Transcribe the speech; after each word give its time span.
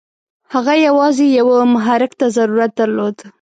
هغه 0.53 0.73
یوازې 0.87 1.25
یوه 1.39 1.57
محرک 1.75 2.11
ته 2.19 2.25
ضرورت 2.37 2.71
درلود. 2.79 3.15